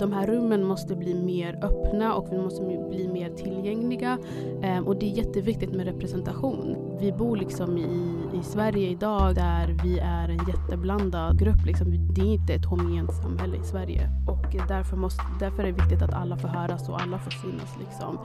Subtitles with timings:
[0.00, 4.18] de här rummen måste bli mer öppna och vi måste bli mer tillgängliga.
[4.62, 6.76] Ehm, och det är jätteviktigt med representation.
[7.00, 11.66] Vi bor liksom i, i Sverige idag där vi är en jätteblandad grupp.
[11.66, 12.14] Liksom.
[12.14, 14.10] Det är inte ett homogent samhälle i Sverige.
[14.28, 17.76] Och därför, måste, därför är det viktigt att alla får höras och alla får synas.
[17.80, 18.18] Liksom.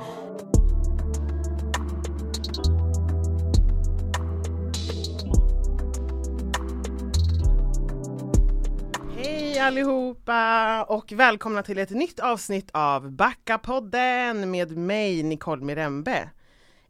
[9.66, 16.30] Allihopa och välkomna till ett nytt avsnitt av Backa-podden med mig Nicole Mirembe.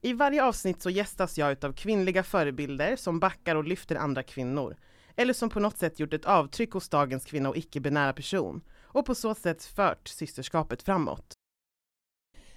[0.02, 4.76] I varje avsnitt så gästas jag utav kvinnliga förebilder som backar och lyfter andra kvinnor
[5.16, 9.06] eller som på något sätt gjort ett avtryck hos dagens kvinna och icke-binära person och
[9.06, 11.34] på så sätt fört systerskapet framåt.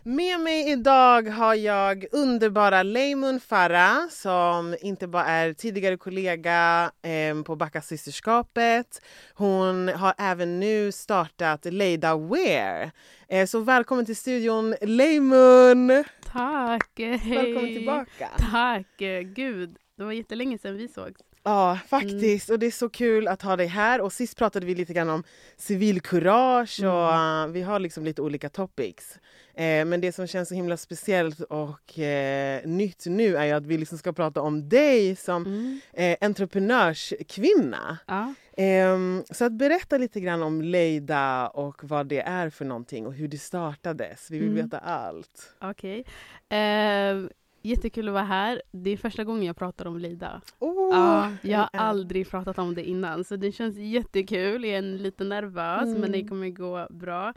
[0.03, 7.43] Med mig idag har jag underbara Leimun Farah som inte bara är tidigare kollega eh,
[7.43, 9.03] på Backa systerskapet.
[9.35, 12.91] Hon har även nu startat Leida Wear.
[13.29, 16.05] Eh, så välkommen till studion Leimun!
[16.33, 16.91] Tack!
[16.97, 18.29] Välkommen tillbaka!
[18.51, 18.87] Tack!
[19.35, 21.28] Gud, det var jättelänge sedan vi sågs.
[21.43, 22.49] Ja, faktiskt.
[22.49, 22.55] Mm.
[22.55, 24.01] Och det är så kul att ha dig här.
[24.01, 25.25] Och sist pratade vi lite grann om
[25.57, 27.53] civilkurage och mm.
[27.53, 29.19] vi har liksom lite olika topics.
[29.55, 33.79] Eh, men det som känns så himla speciellt och eh, nytt nu är att vi
[33.79, 35.81] liksom ska prata om dig som mm.
[35.93, 37.99] eh, entreprenörskvinna.
[38.07, 38.35] Ja.
[38.65, 38.99] Eh,
[39.31, 43.29] så att berätta lite grann om Leida och vad det är för någonting och hur
[43.29, 44.31] det startades.
[44.31, 44.65] Vi vill mm.
[44.65, 45.53] veta allt.
[45.61, 46.05] Okej.
[46.49, 47.29] Okay.
[47.69, 48.63] Eh, jättekul att vara här.
[48.73, 50.41] Det är första gången jag pratar om Leida.
[50.59, 54.65] Oh, ja, jag har aldrig pratat om det innan så det känns jättekul.
[54.65, 56.01] Jag är lite nervös mm.
[56.01, 56.29] men det mm.
[56.29, 57.35] kommer gå bra.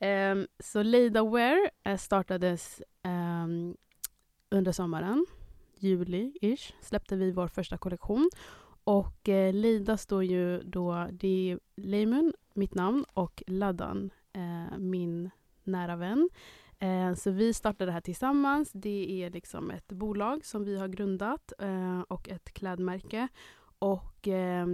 [0.00, 3.76] Um, så Leida Wear uh, startades um,
[4.50, 5.26] under sommaren,
[5.80, 8.30] juli-ish, släppte vi vår första kollektion.
[8.84, 15.30] Och uh, Leida står ju då, det är Leimun, mitt namn, och Laddan, uh, min
[15.64, 16.28] nära vän.
[16.84, 18.70] Eh, så vi startade det här tillsammans.
[18.72, 23.28] Det är liksom ett bolag som vi har grundat eh, och ett klädmärke.
[23.78, 24.66] Och eh,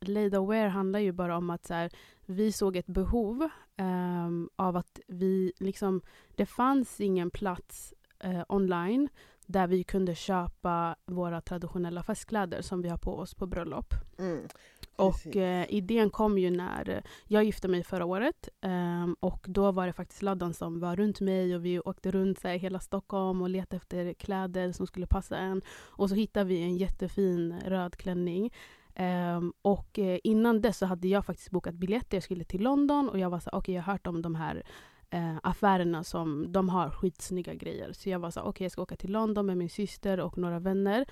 [0.00, 1.90] Leida Wear handlar ju bara om att så här,
[2.26, 6.00] vi såg ett behov eh, av att vi liksom,
[6.34, 9.08] det fanns ingen plats eh, online
[9.46, 13.94] där vi kunde köpa våra traditionella festkläder som vi har på oss på bröllop.
[14.18, 14.48] Mm.
[14.96, 18.48] Och eh, idén kom ju när eh, jag gifte mig förra året.
[18.60, 22.38] Eh, och då var det faktiskt Laddan som var runt mig och vi åkte runt
[22.40, 25.62] så här, hela Stockholm och letade efter kläder som skulle passa en.
[25.68, 28.52] Och så hittade vi en jättefin röd klänning.
[28.98, 32.16] Um, och uh, innan dess så hade jag faktiskt bokat biljetter.
[32.16, 34.34] Jag skulle till London och jag var så okej okay, jag har hört om de
[34.34, 34.62] här
[35.14, 37.92] uh, affärerna som de har skitsnygga grejer.
[37.92, 40.38] Så jag var så okej okay, jag ska åka till London med min syster och
[40.38, 41.04] några vänner.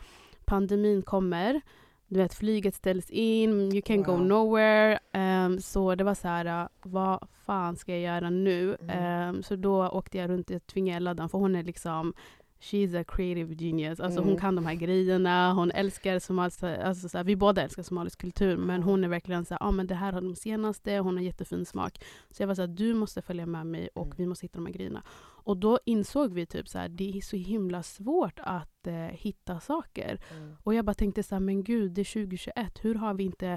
[0.44, 1.60] Pandemin kommer
[2.08, 4.04] du vet, flyget ställs in, you can wow.
[4.04, 4.98] go nowhere.
[5.12, 8.76] Um, så det var så här, uh, vad fan ska jag göra nu?
[8.80, 9.28] Mm.
[9.28, 12.14] Um, så då åkte jag runt, jag tvingade ladda för hon är liksom
[12.60, 14.00] She's a creative genius.
[14.00, 14.30] Alltså mm.
[14.30, 18.56] Hon kan de här grejerna, hon älskar somalisk, alltså så vi båda älskar somalisk kultur
[18.56, 21.24] men hon är verkligen så ja ah, men det här har de senaste, hon har
[21.24, 22.04] jättefin smak.
[22.30, 24.16] Så jag var så här, du måste följa med mig och mm.
[24.16, 25.02] vi måste hitta de här grejerna.
[25.48, 29.60] Och då insåg vi typ så här, det är så himla svårt att eh, hitta
[29.60, 30.20] saker.
[30.30, 30.56] Mm.
[30.64, 33.48] Och jag bara tänkte så här, men gud, det är 2021, hur har vi inte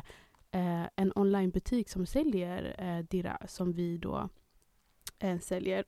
[0.52, 4.29] eh, en onlinebutik som säljer eh, Dira, som vi då
[5.19, 5.85] eh, säljer?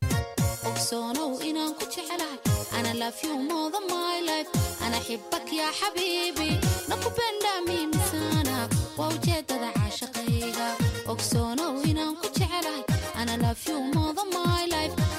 [14.92, 15.13] Mm.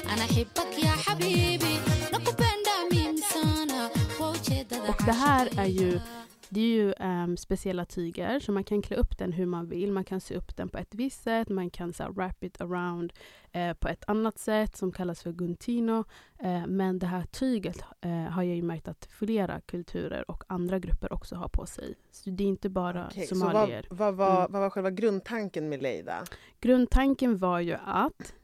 [4.88, 6.00] Och det här är ju,
[6.48, 9.92] det är ju um, speciella tyger, så man kan klä upp den hur man vill.
[9.92, 13.12] Man kan sy upp den på ett visst sätt, man kan så, wrap it around
[13.52, 16.04] eh, på ett annat sätt som kallas för guntino.
[16.38, 20.78] Eh, men det här tyget eh, har jag ju märkt att flera kulturer och andra
[20.78, 21.94] grupper också har på sig.
[22.10, 23.86] Så det är inte bara okay, somalier.
[23.88, 24.52] Så vad, vad, vad, mm.
[24.52, 26.24] vad var själva grundtanken med Leida?
[26.60, 28.34] Grundtanken var ju att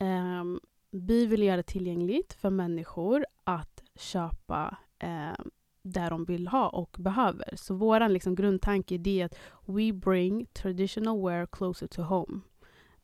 [0.00, 0.60] Um,
[0.94, 5.50] vi vill göra det tillgängligt för människor att köpa um,
[5.82, 7.56] där de vill ha och behöver.
[7.56, 12.40] Så vår liksom grundtanke är att we bring traditional wear closer to home.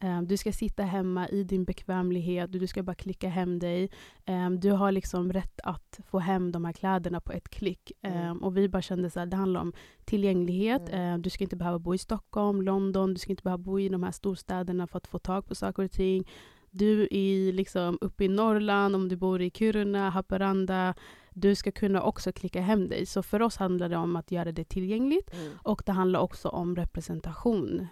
[0.02, 3.90] Um, du ska sitta hemma i din bekvämlighet, du ska bara klicka hem dig.
[4.26, 7.92] Um, du har liksom rätt att få hem de här kläderna på ett klick.
[8.02, 8.42] Um, mm.
[8.42, 9.72] Och vi bara kände att det handlar om
[10.04, 10.88] tillgänglighet.
[10.88, 11.22] Mm.
[11.22, 14.02] du ska inte behöva bo i Stockholm, London, du ska inte behöva bo i de
[14.02, 16.24] här storstäderna för att få tag på saker och ting
[16.70, 20.94] du är liksom uppe i Norrland, om du bor i Kiruna, Haparanda,
[21.34, 23.06] du ska kunna också klicka hem dig.
[23.06, 25.52] Så för oss handlar det om att göra det tillgängligt mm.
[25.62, 27.88] och det handlar också om representation.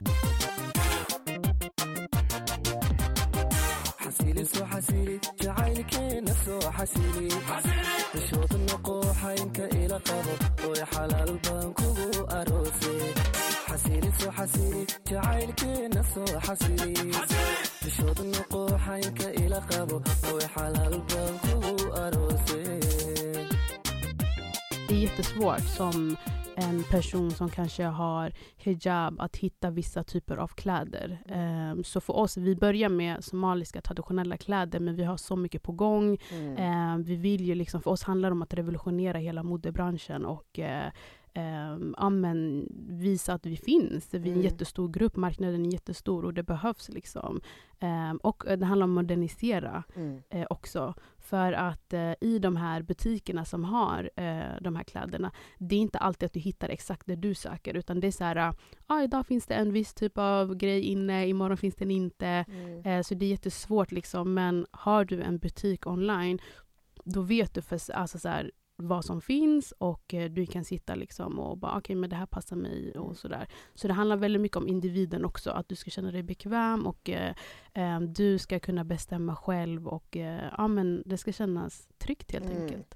[13.68, 17.57] حسيلي سو حسيلي تعالي كي نفسو حسيلي
[19.44, 20.40] ila qabo kugu
[24.88, 26.16] Det är jättesvårt som
[26.56, 31.18] en person som kanske har hijab att hitta vissa typer av kläder.
[31.72, 35.62] Um, så för oss, vi börjar med somaliska traditionella kläder men vi har så mycket
[35.62, 36.18] på gång.
[36.30, 36.94] Mm.
[36.94, 40.58] Um, vi vill ju liksom, för oss handlar det om att revolutionera hela modebranschen och
[40.58, 40.90] uh,
[41.96, 44.14] ja, men visa att vi finns.
[44.14, 44.42] Vi är en Mm.
[44.44, 46.88] jättestor grupp, marknaden är jättestor och det behövs.
[46.88, 47.40] liksom.
[48.22, 50.22] Och eh, det handlar om att modernisera Mm.
[50.30, 50.94] eh, också.
[51.18, 55.80] För att eh, i de här butikerna som har eh, de här kläderna, det är
[55.80, 58.54] inte alltid att du hittar exakt det du söker, utan det är så här,
[58.86, 62.26] ah, idag finns det en viss typ av grej inne, imorgon finns den inte.
[62.48, 62.82] Mm.
[62.84, 66.38] Eh, så det är jättesvårt liksom, men har du en butik online,
[67.04, 70.94] då vet du för, alltså så här, vad som finns och eh, du kan sitta
[70.94, 73.02] liksom och bara okej men det här passar mig Mm.
[73.06, 73.48] och sådär.
[73.74, 77.10] Så det handlar väldigt mycket om individen också, att du ska känna dig bekväm och
[77.10, 77.34] eh,
[77.74, 82.44] eh, du ska kunna bestämma själv och eh, ja, men det ska kännas tryggt helt
[82.50, 82.62] Mm.
[82.62, 82.94] enkelt.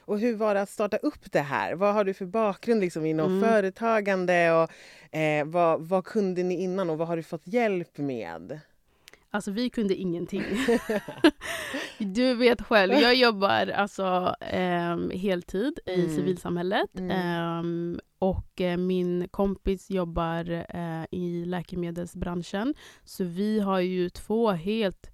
[0.00, 1.74] Och hur var det att starta upp det här?
[1.74, 3.40] Vad har du för bakgrund liksom inom Mm.
[3.50, 4.52] företagande?
[4.52, 4.70] Och,
[5.18, 8.60] eh, vad, vad kunde ni innan och vad har du fått hjälp med?
[9.30, 10.42] Alltså vi kunde ingenting.
[11.98, 16.14] du vet själv, jag jobbar alltså ehm, heltid i Mm.
[16.16, 16.98] civilsamhället.
[16.98, 17.10] Mm.
[17.10, 22.74] Ehm, och eh, min kompis jobbar eh, i läkemedelsbranschen.
[23.04, 25.10] Så vi har ju två helt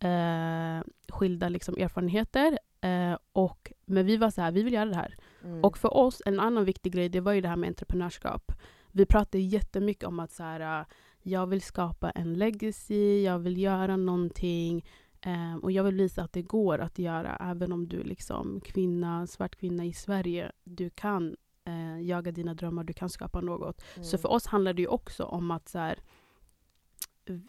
[0.00, 2.58] eh, skilda liksom, erfarenheter.
[2.80, 5.16] Eh, och, men vi var så här, vi vill göra det här.
[5.44, 5.64] Mm.
[5.64, 8.52] Och för oss, en annan viktig grej, det var ju det här med entreprenörskap.
[8.92, 10.84] Vi pratade jättemycket om att så här,
[11.28, 14.84] jag vill skapa en legacy, jag vill göra någonting
[15.20, 18.60] eh, och jag vill visa att det går att göra även om du är liksom
[18.60, 20.52] kvinna, svart kvinna i Sverige.
[20.64, 23.82] Du kan eh, jaga dina drömmar, du kan skapa något.
[23.94, 24.04] Mm.
[24.04, 25.98] Så för oss handlar det ju också om att så här,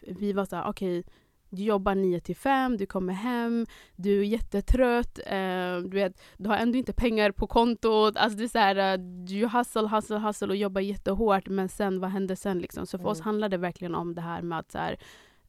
[0.06, 1.04] vi var så här, okej,
[1.50, 3.66] du jobbar 9 till 5, du kommer hem,
[3.96, 8.16] du är jättetrött, eh, du, vet, du har ändå inte pengar på kontot.
[8.16, 12.00] Alltså det är så här, eh, du hustle, hustle, hustle och jobbar jättehårt men sen,
[12.00, 12.58] vad händer sen?
[12.58, 12.86] Liksom?
[12.86, 13.24] Så för oss Mm.
[13.24, 14.96] handlar det verkligen om det här med att så här,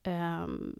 [0.03, 0.75] ehm,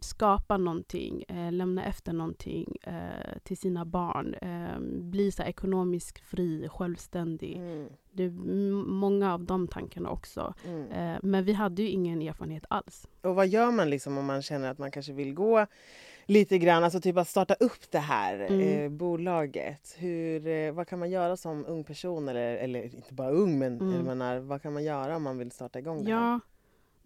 [0.00, 4.34] skapa någonting, eh, lämna efter någonting eh, till sina barn.
[4.34, 7.56] Eh, bli så ekonomiskt fri, självständig.
[7.56, 7.88] Mm.
[8.12, 8.30] Det är
[8.84, 10.54] många av de tankarna också.
[10.66, 10.90] Mm.
[10.90, 13.08] Eh, men vi hade ju ingen erfarenhet alls.
[13.22, 15.66] Och vad gör man liksom om man känner att man kanske vill gå
[16.26, 18.60] lite grann, alltså typ att starta upp det här Mm.
[18.84, 19.94] eh, bolaget.
[19.98, 23.80] Hur, eh, vad kan man göra som ung person eller, eller inte bara ung men
[23.80, 24.02] Mm.
[24.02, 26.40] menar, vad kan man göra om man vill starta igång det här?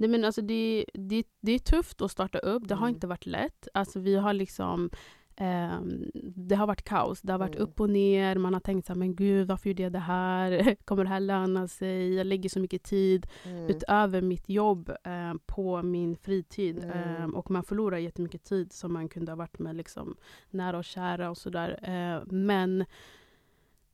[0.00, 2.68] Nej, men alltså det, det, det är tufft att starta upp.
[2.68, 2.94] Det har Mm.
[2.94, 3.68] inte varit lätt.
[3.74, 4.90] Alltså vi har liksom
[5.36, 7.20] ehm, det har varit kaos.
[7.20, 7.62] Det har varit Mm.
[7.68, 8.36] upp och ner.
[8.36, 10.76] Man har tänkt så här, men gud, varför gjorde jag det här?
[10.84, 12.14] Kommer det här löna sig?
[12.14, 13.68] Jag lägger så mycket tid Mm.
[13.70, 16.84] utöver mitt jobb eh, på min fritid.
[16.84, 17.22] Mm.
[17.22, 20.16] Eh, och man förlorar jättemycket tid som man kunde ha varit med liksom,
[20.50, 21.78] nära och kära och sådär.
[21.82, 22.80] Eh, men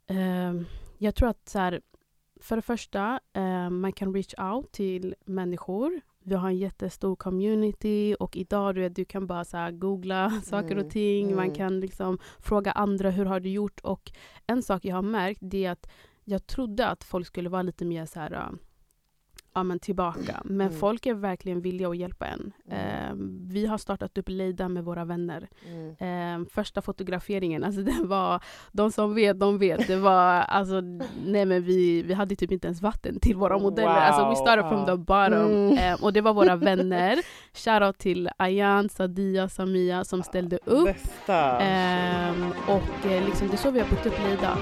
[0.06, 0.55] eh,
[0.99, 1.81] jag tror att så här,
[2.40, 6.00] för det första, eh, man kan reach out till människor.
[6.24, 10.72] Vi har en jättestor community och idag du, vet, du kan bara så googla saker
[10.72, 11.34] Mm, och ting.
[11.34, 11.55] Man mm.
[11.55, 13.81] kan liksom fråga andra hur har du gjort.
[13.81, 14.12] Och
[14.46, 15.90] en sak jag har märkt är att
[16.24, 18.50] jag trodde att folk skulle vara lite mer så här, äh,
[19.56, 20.41] ja, men tillbaka.
[20.44, 20.79] Men Mm.
[20.79, 22.53] folk är verkligen villiga att hjälpa en.
[22.70, 22.81] Mm.
[23.10, 23.15] Eh,
[23.53, 25.48] vi har startat upp Leida med våra vänner.
[25.72, 26.43] Mm.
[26.43, 28.41] Eh, första fotograferingen, alltså den var,
[28.72, 29.86] de som vet, de vet.
[29.86, 30.81] Det var, alltså,
[31.27, 33.89] nej men vi, vi hade typ inte ens vatten till våra modeller.
[33.89, 35.79] Alltså we Wow, started from the bottom.
[35.79, 37.19] Eh, och det var våra vänner.
[37.55, 40.89] Shoutout till Ayan, Sadia, Samia som ställde upp.
[41.29, 44.56] Ehm, och eh, liksom, det är så vi har byggt upp Leida.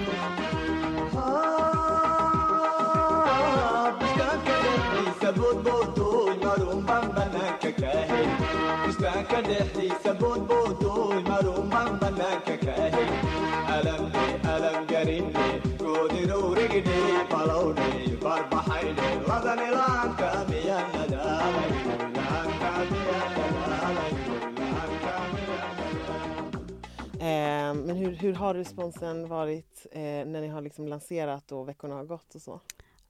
[27.74, 32.04] Men hur, hur har responsen varit eh, när ni har liksom lanserat och veckorna har
[32.04, 32.60] gått och så?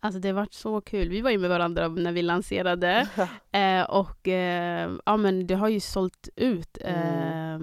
[0.05, 1.09] Alltså det har varit så kul.
[1.09, 3.09] Vi var ju med varandra när vi lanserade.
[3.53, 7.59] Eh, och eh, ja, men det har ju sålt ut eh,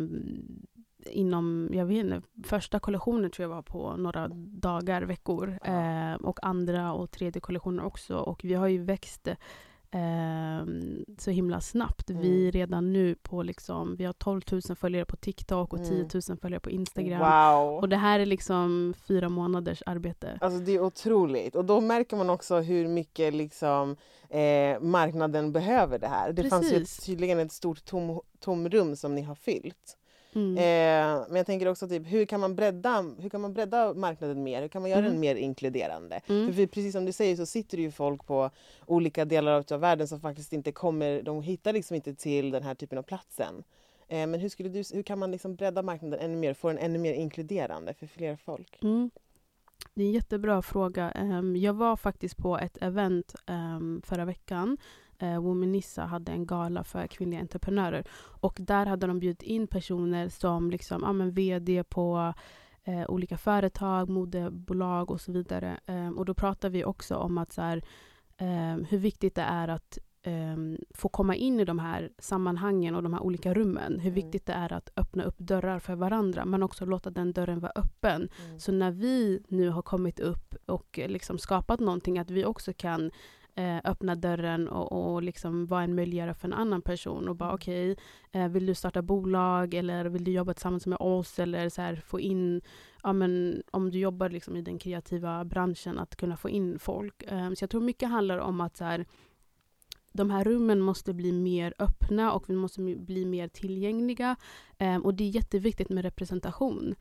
[1.06, 5.60] inom, jag vet inte, första kollektionen tror jag var på några dagar, veckor.
[5.64, 8.18] Eh, och andra och tredje kollektioner också.
[8.18, 9.28] Och vi har ju växt
[9.92, 12.10] ehm, så himla snabbt.
[12.10, 12.22] Mm.
[12.22, 16.10] Vi redan nu på liksom, vi har 12 000 följare på TikTok och Mm.
[16.10, 17.20] 10 000 följare på Instagram.
[17.20, 17.80] Wow!
[17.80, 20.38] Och det här är liksom fyra månaders arbete.
[20.42, 23.96] Alltså det är otroligt och då märker man också hur mycket liksom,
[24.30, 26.34] eh, marknaden behöver det här.
[26.34, 27.06] Det fanns ju Precis.
[27.06, 29.98] tydligen ett stort tom, tomrum som ni har fyllt.
[30.36, 30.58] Mm.
[30.58, 34.44] Eh, men jag tänker också typ, hur kan man bredda, hur kan man bredda marknaden
[34.44, 34.62] mer?
[34.62, 35.12] Hur kan man göra Mm.
[35.12, 36.22] den mer inkluderande?
[36.30, 36.54] Mm.
[36.54, 38.50] För, precis som du säger så sitter det ju folk på
[38.86, 42.76] olika delar av världen som faktiskt inte kommer, de hittar liksom inte till den här
[42.76, 43.64] typen av platsen.
[44.08, 46.78] Eh, men hur, skulle du, hur kan man liksom bredda marknaden ännu mer, få den
[46.78, 48.80] ännu mer inkluderande för fler folk?
[48.84, 49.12] Mm.
[49.94, 51.12] Det är en jättebra fråga.
[51.12, 54.78] Ehm, jag var faktiskt på ett event um, förra veckan.
[55.24, 58.08] Uh, Womanissa hade en gala för kvinnliga entreprenörer.
[58.42, 62.34] Och där hade de bjudit in personer som liksom, ja, men vd på
[62.84, 65.80] eh, olika företag, modebolag och så vidare.
[65.86, 67.84] Ehm, och då pratade vi också om att så här,
[68.38, 73.04] ehm, hur viktigt det är att ehm, få komma in i de här sammanhangen och
[73.04, 73.94] de här olika rummen.
[74.00, 74.14] Hur Mm.
[74.14, 77.72] viktigt det är att öppna upp dörrar för varandra men också låta den dörren vara
[77.76, 78.30] öppen.
[78.58, 82.74] Så när vi nu har kommit upp och eh, liksom skapat någonting, att vi också
[82.74, 83.12] kan
[83.56, 87.50] eh, öppna dörren och, och liksom vara en möjliggörare för en annan person och bara
[87.50, 87.56] Mm.
[87.56, 87.96] okej,
[88.32, 91.96] eh, vill du starta bolag eller vill du jobba tillsammans med oss eller så här,
[91.96, 92.62] få in,
[93.04, 97.24] ja men om du jobbar liksom i den kreativa branschen, att kunna få in folk.
[97.24, 99.06] Eh, så jag tror mycket handlar om att så här,
[100.14, 104.36] de här rummen måste bli mer öppna och vi måste bli mer tillgängliga.
[104.78, 106.96] Ehm, och det är jätteviktigt med representation.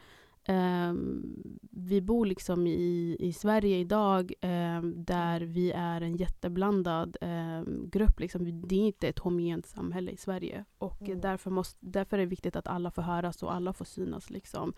[0.50, 7.88] Ehm, vi bor liksom i, i Sverige idag ehm, där vi är en jätteblandad ehm,
[7.90, 8.20] grupp.
[8.20, 8.60] Liksom.
[8.68, 10.64] Det är inte ett homogent samhälle i Sverige.
[10.78, 11.20] Och Mm.
[11.20, 14.30] därför, måste, därför är det viktigt att alla får höras och alla får synas.
[14.30, 14.72] Liksom.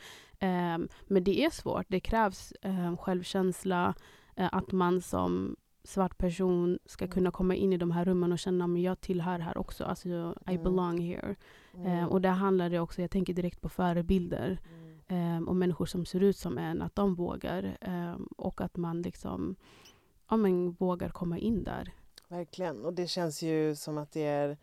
[1.08, 1.86] Men det är svårt.
[1.88, 2.52] Det krävs
[2.98, 3.94] självkänsla,
[4.36, 7.12] eh, att man som svart person ska Mm.
[7.14, 9.84] kunna komma in i de här rummen och känna att jag tillhör här också.
[9.84, 10.08] Alltså,
[10.46, 10.62] I Mm.
[10.62, 11.36] belong here.
[11.76, 12.08] Mm.
[12.08, 14.81] Och där handlar det också, jag tänker direkt på förebilder Mm.
[15.12, 17.76] Eh, och människor som ser ut som en, att de vågar.
[17.80, 19.56] Eh, och att man liksom
[20.30, 21.92] ja, men, vågar komma in där.
[22.28, 24.56] Verkligen, och det känns ju som att det är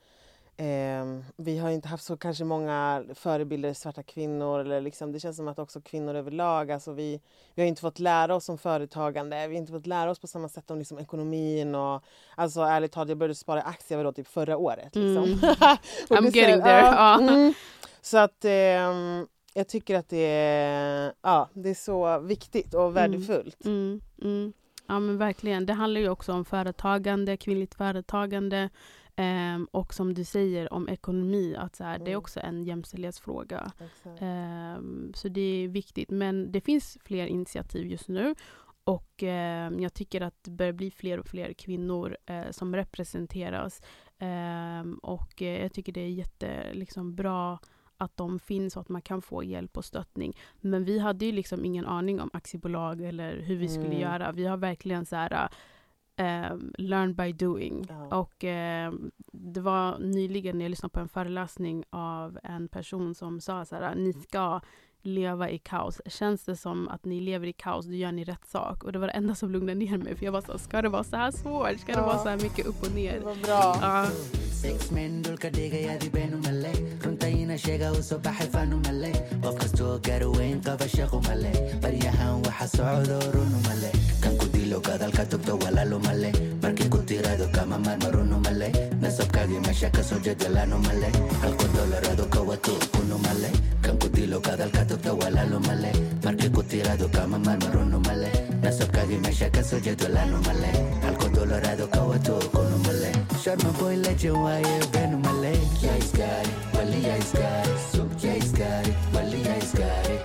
[0.57, 4.59] ehm, vi har inte haft så kanske många förebilder, svarta kvinnor.
[4.59, 7.21] Eller liksom, det känns som att också kvinnor överlag, alltså vi,
[7.55, 9.47] vi har inte fått lära oss om företagande.
[9.47, 11.75] Vi har inte fått lära oss på samma sätt om liksom ekonomin.
[11.75, 12.03] Och,
[12.35, 14.95] alltså ärligt talat, jag började spara i aktier vadå, typ förra året.
[14.95, 15.23] Liksom.
[15.23, 15.37] Mm.
[16.09, 17.19] I'm getting there, ja.
[17.19, 17.53] mm.
[18.01, 23.65] Så att ehm, jag tycker att det är, ja, det är så viktigt och värdefullt.
[23.65, 24.53] Mm, mm.
[24.87, 25.65] Ja men verkligen.
[25.65, 28.69] Det handlar ju också om företagande, kvinnligt företagande.
[29.15, 32.17] ehm, och som du säger om ekonomi, att så här, det är Mm.
[32.19, 33.71] också en jämställdhetsfråga.
[34.19, 36.09] Ehm, så det är viktigt.
[36.09, 38.35] Men det finns fler initiativ just nu.
[38.83, 43.81] Och ehm, jag tycker att det börjar bli fler och fler kvinnor eh, som representeras.
[44.19, 47.59] Ehm, och eh, jag tycker det är jätte, liksom, bra
[47.99, 50.37] att de finns och att man kan få hjälp och stöttning.
[50.61, 53.99] Men vi hade ju liksom ingen aning om aktiebolag eller hur vi skulle Mm.
[53.99, 54.31] göra.
[54.31, 55.49] Vi har verkligen så här
[56.15, 57.85] ehm, learn by doing.
[57.89, 58.17] Ja.
[58.19, 63.41] Och ehm, det var nyligen när jag lyssnade på en föreläsning av en person som
[63.41, 64.61] sa så här, ni ska
[65.01, 66.01] leva i kaos.
[66.05, 68.83] Känns det som att ni lever i kaos, då gör ni rätt sak.
[68.83, 70.15] Och det var det enda som lugnade ner mig.
[70.15, 71.79] För jag var så, ska det vara så här svårt?
[71.79, 72.05] Ska det Ja.
[72.05, 73.19] vara så här mycket upp och Det ner?
[73.19, 73.75] var bra.
[73.81, 74.07] Ja.
[74.61, 76.71] Sex men dhulka dhigayaadi beenu male
[77.03, 79.11] runta ina sheega u soo baxay faanu male
[79.43, 81.51] qof kastoo garoweyn qaba shaqo male
[81.83, 83.89] baryahan waxa socdo runu male
[84.23, 86.29] kan ku dilo gadalka togto walaalo male
[86.63, 88.67] markii ku tirado kama marma runu male
[89.01, 91.09] nasabkaagii meesha ka soo jedelaano male
[91.41, 93.49] halko dolarado ka wato kunu male
[93.81, 95.91] kan ku dilo gadalka togto walaalo male
[96.25, 98.29] markii ku tirado kama marma runu male
[98.63, 100.69] nasabkaagii meesha ka soo jedelaano male
[101.05, 102.35] halko dolarado ka wato
[103.39, 105.51] male sharma boy legend waaye beenu male
[105.83, 110.15] yaa iskaari wali yaa iskaari sub yaa iskaari wali yaa iskaari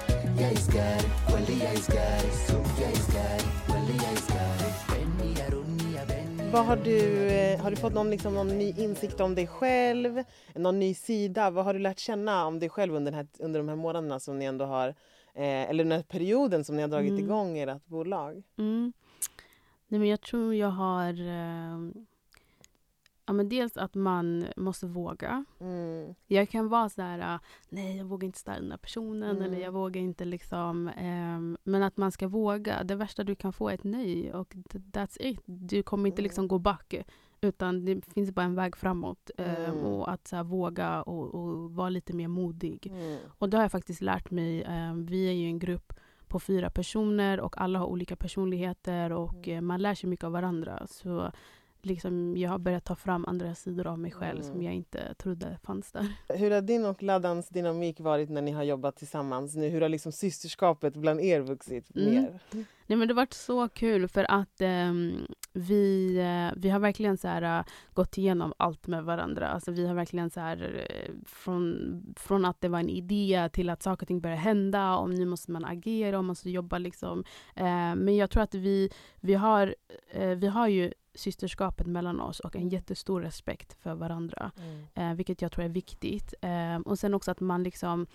[0.41, 6.67] yaa iskaari wali yaa iskaari sub yaa iskaari wali yaa iskaari benniya runniya benniya Vad
[6.67, 6.97] har, du,
[7.29, 10.25] eh, har du fått någon, liksom, någon ny insikt om dig själv?
[10.55, 11.51] Någon ny sida?
[11.51, 14.21] Vad har du lärt känna om dig själv under, den här, under de här månaderna
[14.21, 14.89] som ni ändå har
[15.35, 17.25] eh, eller den här perioden som ni har dragit Mm.
[17.25, 18.43] igång ert bolag?
[18.59, 18.93] Mm.
[19.89, 21.09] Nej, men jag tror jag har...
[21.29, 22.05] Eh,
[23.27, 25.45] ja, men dels att man måste våga.
[25.61, 26.15] Mm.
[26.27, 29.43] Jag kan vara så här, ah, nej jag vågar inte ställa den här personen Mm.
[29.43, 30.89] eller jag vågar inte liksom.
[30.97, 32.85] ehm, men att man ska våga.
[32.85, 35.41] Det värsta du kan få är ett nej och th- that's it.
[35.45, 36.25] Du kommer inte Mm.
[36.25, 36.95] liksom gå back.
[37.41, 39.31] Utan det finns bara en väg framåt.
[39.39, 39.77] Mm.
[39.79, 42.87] och att så här, våga och, och vara lite mer modig.
[42.91, 43.19] Mm.
[43.39, 44.63] Och det har jag faktiskt lärt mig.
[44.65, 45.93] ehm, vi är ju en grupp
[46.29, 49.57] på fyra personer och alla har olika personligheter och Mm.
[49.57, 50.87] eh, man lär sig mycket av varandra.
[50.87, 51.33] Så
[51.87, 54.53] liksom, jag har börjat ta fram andra sidor av mig själv Mm.
[54.53, 56.07] som jag inte trodde fanns där.
[56.29, 59.69] Hur har din och Laddans dynamik varit när ni har jobbat tillsammans nu?
[59.69, 62.15] Hur har liksom systerskapet bland er vuxit Mm.
[62.15, 62.39] mer?
[62.87, 67.17] Nej men det har varit så kul för att ehm, vi, eh, vi har verkligen
[67.19, 67.65] så här, eh,
[67.95, 69.49] gått igenom allt med varandra.
[69.49, 73.71] Alltså vi har verkligen så här, eh, från, från att det var en idé till
[73.71, 76.79] att saker och ting börjar hända, och nu måste man agera, och man måste jobba
[76.79, 77.25] liksom.
[77.55, 79.75] Eh, men jag tror att vi, vi, har,
[80.11, 84.51] eh, vi har ju systerskapet mellan oss och en jättestor respekt för varandra.
[84.95, 86.35] Eh, vilket jag tror är viktigt.
[86.41, 88.07] Eh, och sen också att man liksom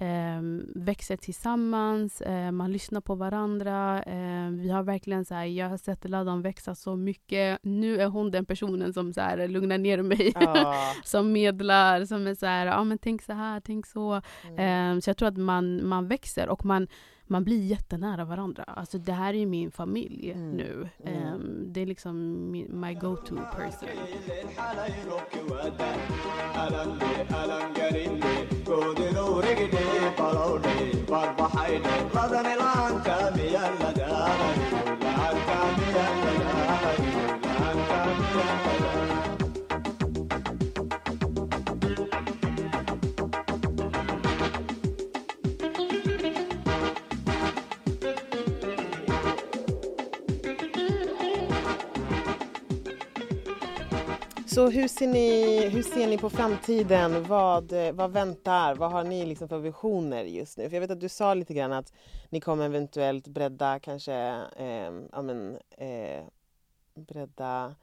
[0.00, 0.40] eh,
[0.74, 4.02] växer tillsammans, eh, man lyssnar på varandra.
[4.02, 7.58] Eh, vi har verkligen så här, jag har sett Ladan växa så mycket.
[7.62, 10.32] Nu är hon den personen som så här, lugnar ner mig.
[10.34, 10.74] Ja.
[11.04, 14.22] som medlar, som är så här, ja men tänk så här, tänk så.
[14.44, 14.96] Mm.
[14.96, 16.88] Eh, så jag tror att man, man växer och man,
[17.30, 18.64] man blir jättenära varandra.
[18.64, 20.50] Alltså det här är ju min familj Mm.
[20.50, 20.88] nu.
[21.04, 21.22] Mm.
[21.24, 22.16] Eh, det är liksom
[22.50, 23.88] min, my go-to person.
[54.58, 57.24] Så hur ser, ni, hur ser ni på framtiden?
[57.24, 58.74] Vad, vad väntar?
[58.74, 60.68] Vad har ni liksom för visioner just nu?
[60.68, 61.92] För jag vet att du sa lite grann att
[62.28, 64.14] ni kommer eventuellt bredda kanske,
[64.56, 66.24] eh, ja men, eh,
[66.94, 67.74] bredda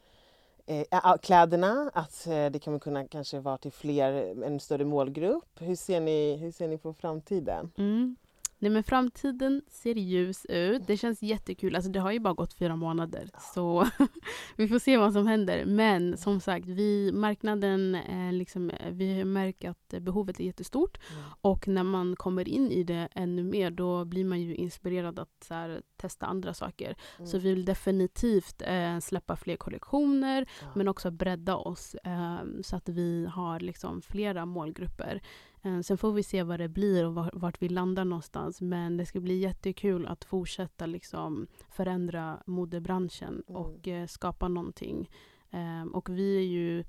[0.65, 5.60] eh, kläderna, att eh, det kommer kunna kanske vara till fler, en större målgrupp.
[5.60, 7.72] Hur ser ni, hur ser ni på framtiden?
[7.77, 8.15] Mm.
[8.60, 10.88] Nej men framtiden ser ljus ut.
[10.88, 11.76] Det känns jättekul.
[11.76, 13.30] Alltså det har ju bara gått fyra månader.
[13.54, 13.88] Så
[14.56, 15.66] vi får se vad som händer.
[15.66, 20.98] Men som sagt, vi, marknaden, eh, liksom, eh, vi märker att eh, behovet är jättestort.
[21.42, 25.48] Och när man kommer in i det ännu mer då blir man ju inspirerad att
[25.50, 26.96] här, testa andra saker.
[27.18, 27.28] Mm.
[27.28, 30.68] Så vi vill definitivt eh, släppa fler kollektioner Ja.
[30.76, 35.22] men också bredda oss eh, så att vi har liksom flera målgrupper.
[35.65, 38.62] Eh, sen får vi se vad det blir och var, vart vi landar någonstans.
[38.62, 43.62] Men det ska bli jättekul att fortsätta liksom förändra modebranschen Mm.
[43.62, 45.10] och eh, skapa någonting.
[45.51, 46.84] Eh, och vi är ju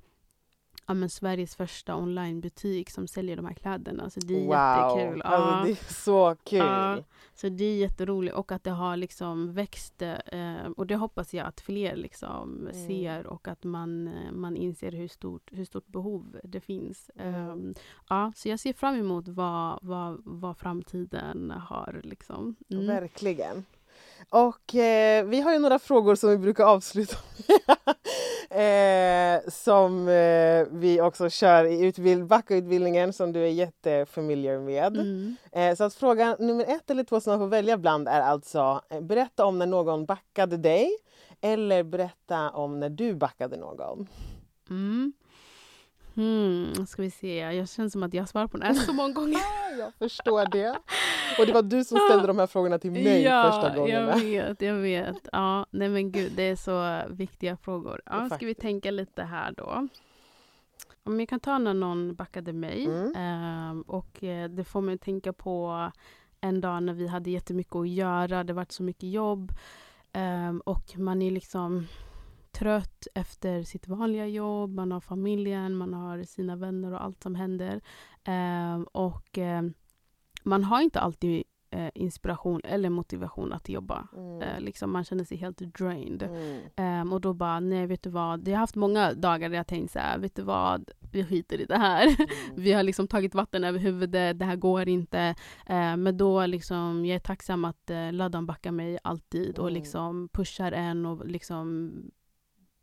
[0.87, 4.11] ja, men Sveriges första onlinebutik som säljer de här kläderna.
[4.11, 5.23] Så det är jättekul.
[5.25, 5.31] Ja.
[5.31, 6.59] Alltså, det är så kul!
[6.59, 6.99] Ja.
[7.35, 11.47] Så det är jätteroligt och att det har liksom växt eh, och det hoppas jag
[11.47, 12.87] att fler liksom Mm.
[12.87, 17.11] ser och att man, eh, man inser hur stort, hur stort behov det finns.
[17.17, 17.35] Mm.
[17.35, 17.75] Ehm,
[18.09, 22.01] ja, så jag ser fram emot vad, vad, vad framtiden har.
[22.05, 22.57] Liksom.
[22.71, 22.87] Mm.
[22.87, 23.65] Verkligen.
[24.31, 27.17] Och eh, vi har ju några frågor som vi brukar avsluta
[27.49, 27.77] med.
[28.57, 34.97] eh, som eh, vi också kör i utbild- Backa-utbildningen som du är jättefamiliar med.
[34.97, 35.37] Mm.
[35.53, 38.81] Eh, så att fråga nummer ett eller två som man får välja bland är alltså
[38.91, 40.91] eh, berätta om när någon backade dig
[41.41, 44.09] eller berätta om när du backade någon.
[44.71, 45.13] Mm.
[46.17, 49.13] Hmm, ska vi se, jag känner som att jag svarar på den här så många
[49.21, 49.39] gånger.
[49.79, 50.79] Jag förstår det.
[51.39, 54.17] Och det var du som ställde de här frågorna till mig första gångerna.
[54.17, 55.29] jag vet, jag vet.
[55.33, 58.01] Ja, nej men gud, det är så viktiga frågor.
[58.07, 59.89] Ja, ska vi tänka lite här då.
[61.05, 62.85] Om jag kan ta när någon backade mig.
[62.85, 63.13] Mm.
[63.17, 65.91] ehm, och eh, det får mig att tänka på
[66.41, 68.45] en dag när vi hade jättemycket att göra.
[68.45, 69.53] Det varit så mycket jobb.
[70.13, 71.87] ehm, och man är liksom
[72.59, 74.75] trött efter sitt vanliga jobb.
[74.75, 77.81] Man har familjen, man har sina vänner och allt som händer.
[78.25, 79.73] Ehm, och ehm,
[80.43, 84.09] man har inte alltid eh, inspiration eller motivation att jobba.
[84.17, 84.43] Mm.
[84.43, 86.23] Eh, liksom man känner sig helt drained.
[86.23, 86.61] Mm.
[86.77, 88.49] Ehm, och då bara, nej vet du vad.
[88.49, 91.61] Jag har haft många dagar där jag tänkt så här, vet du vad, vi skiter
[91.61, 92.07] i det här.
[92.07, 92.27] Mm.
[92.57, 95.35] vi har liksom tagit vatten över huvudet, det här går inte.
[95.67, 99.75] Eh, men då liksom, jag är tacksam att eh, Laddan backar mig alltid och Mm.
[99.75, 101.93] liksom pushar en och liksom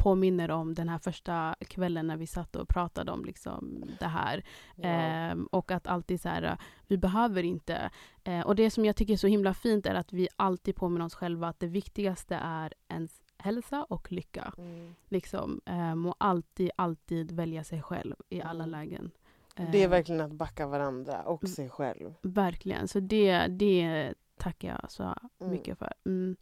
[0.03, 4.43] påminner om den här första kvällen när vi satt och pratade om liksom det här.
[4.75, 4.83] Ja.
[4.89, 7.89] Ehm, och att alltid så här, vi behöver inte.
[8.23, 11.05] Eh, och det som jag tycker är så himla fint är att vi alltid påminner
[11.05, 14.53] oss själva att det viktigaste är ens hälsa och lycka.
[14.57, 14.95] Mm.
[15.09, 18.69] Liksom, ehm, och alltid, alltid välja sig själv i alla Mm.
[18.69, 19.11] lägen.
[19.55, 21.53] Det är Ehm, verkligen att backa varandra och Mm.
[21.53, 22.13] sig själv.
[22.21, 25.51] Verkligen, så det, det tackar jag så Mm.
[25.51, 25.93] mycket för.
[26.05, 26.35] Mm.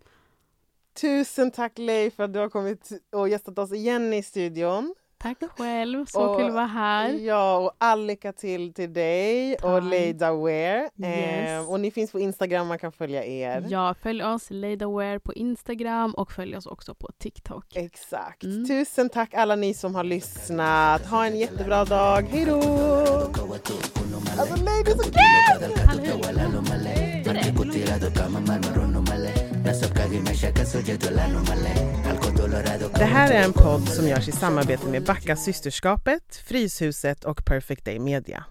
[1.01, 4.95] Tusen tack Leif för att du har kommit och gästat oss igen i studion.
[5.17, 7.09] Tack själv, så Och- kul att vara här.
[7.13, 9.83] Ja, och all lycka till till dig och Tack.
[9.83, 10.89] Leida Wear.
[11.03, 11.49] Yes.
[11.49, 13.65] Eh, och ni finns på Instagram, man kan följa er.
[13.69, 17.75] Ja, följ oss Leidaware på Instagram och följ oss också på TikTok.
[17.75, 18.43] Exakt.
[18.43, 18.67] Mm.
[18.67, 21.05] Tusen tack alla ni som har lyssnat.
[21.05, 22.21] Ha en jättebra dag.
[22.31, 22.55] Hej då!
[24.39, 25.21] Alltså det är så kul!
[32.93, 37.85] Det här är en podd som görs i samarbete med Backa systerskapet, Fryshuset och Perfect
[37.85, 38.45] Day Media.